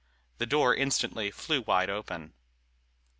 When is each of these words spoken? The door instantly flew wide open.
The 0.39 0.47
door 0.47 0.73
instantly 0.73 1.29
flew 1.29 1.61
wide 1.61 1.91
open. 1.91 2.33